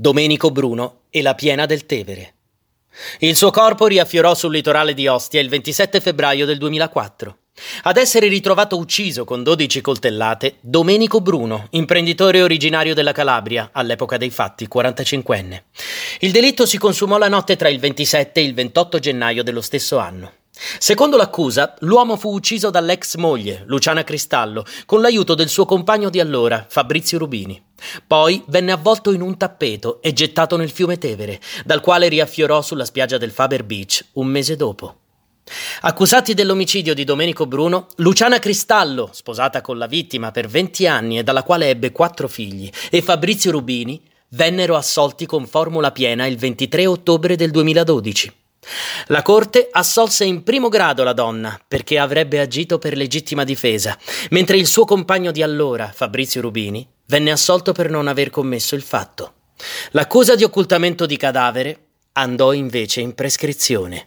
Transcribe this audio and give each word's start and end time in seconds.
Domenico 0.00 0.50
Bruno 0.50 1.00
e 1.10 1.20
la 1.20 1.34
piena 1.34 1.66
del 1.66 1.84
Tevere. 1.84 2.32
Il 3.18 3.36
suo 3.36 3.50
corpo 3.50 3.86
riaffiorò 3.86 4.34
sul 4.34 4.50
litorale 4.50 4.94
di 4.94 5.06
Ostia 5.06 5.42
il 5.42 5.50
27 5.50 6.00
febbraio 6.00 6.46
del 6.46 6.56
2004. 6.56 7.36
Ad 7.82 7.98
essere 7.98 8.26
ritrovato 8.28 8.78
ucciso 8.78 9.26
con 9.26 9.42
12 9.42 9.82
coltellate, 9.82 10.56
Domenico 10.62 11.20
Bruno, 11.20 11.66
imprenditore 11.72 12.40
originario 12.40 12.94
della 12.94 13.12
Calabria, 13.12 13.68
all'epoca 13.74 14.16
dei 14.16 14.30
fatti 14.30 14.66
45enne. 14.72 15.64
Il 16.20 16.32
delitto 16.32 16.64
si 16.64 16.78
consumò 16.78 17.18
la 17.18 17.28
notte 17.28 17.56
tra 17.56 17.68
il 17.68 17.78
27 17.78 18.40
e 18.40 18.44
il 18.44 18.54
28 18.54 18.98
gennaio 19.00 19.42
dello 19.42 19.60
stesso 19.60 19.98
anno. 19.98 20.32
Secondo 20.78 21.16
l'accusa, 21.16 21.74
l'uomo 21.80 22.18
fu 22.18 22.34
ucciso 22.34 22.68
dall'ex 22.68 23.16
moglie, 23.16 23.62
Luciana 23.66 24.04
Cristallo, 24.04 24.64
con 24.84 25.00
l'aiuto 25.00 25.34
del 25.34 25.48
suo 25.48 25.64
compagno 25.64 26.10
di 26.10 26.20
allora, 26.20 26.66
Fabrizio 26.68 27.16
Rubini. 27.16 27.62
Poi 28.06 28.42
venne 28.48 28.72
avvolto 28.72 29.10
in 29.12 29.22
un 29.22 29.38
tappeto 29.38 30.02
e 30.02 30.12
gettato 30.12 30.58
nel 30.58 30.70
fiume 30.70 30.98
Tevere, 30.98 31.40
dal 31.64 31.80
quale 31.80 32.08
riaffiorò 32.08 32.60
sulla 32.60 32.84
spiaggia 32.84 33.16
del 33.16 33.30
Faber 33.30 33.64
Beach 33.64 34.04
un 34.12 34.26
mese 34.26 34.54
dopo. 34.56 34.96
Accusati 35.80 36.34
dell'omicidio 36.34 36.92
di 36.92 37.04
Domenico 37.04 37.46
Bruno, 37.46 37.86
Luciana 37.96 38.38
Cristallo, 38.38 39.08
sposata 39.12 39.62
con 39.62 39.78
la 39.78 39.86
vittima 39.86 40.30
per 40.30 40.46
20 40.46 40.86
anni 40.86 41.18
e 41.18 41.22
dalla 41.22 41.42
quale 41.42 41.70
ebbe 41.70 41.90
quattro 41.90 42.28
figli, 42.28 42.70
e 42.90 43.00
Fabrizio 43.00 43.50
Rubini 43.50 43.98
vennero 44.32 44.76
assolti 44.76 45.24
con 45.24 45.46
formula 45.46 45.90
piena 45.90 46.26
il 46.26 46.36
23 46.36 46.86
ottobre 46.86 47.34
del 47.34 47.50
2012. 47.50 48.39
La 49.06 49.22
Corte 49.22 49.68
assolse 49.70 50.24
in 50.24 50.42
primo 50.42 50.68
grado 50.68 51.02
la 51.02 51.12
donna 51.12 51.58
perché 51.66 51.98
avrebbe 51.98 52.40
agito 52.40 52.78
per 52.78 52.96
legittima 52.96 53.44
difesa, 53.44 53.98
mentre 54.30 54.58
il 54.58 54.66
suo 54.66 54.84
compagno 54.84 55.30
di 55.30 55.42
allora, 55.42 55.90
Fabrizio 55.94 56.40
Rubini, 56.40 56.86
venne 57.06 57.30
assolto 57.30 57.72
per 57.72 57.90
non 57.90 58.06
aver 58.06 58.30
commesso 58.30 58.74
il 58.74 58.82
fatto. 58.82 59.34
L'accusa 59.90 60.34
di 60.34 60.44
occultamento 60.44 61.06
di 61.06 61.16
cadavere 61.16 61.86
andò 62.12 62.52
invece 62.52 63.00
in 63.00 63.14
prescrizione. 63.14 64.04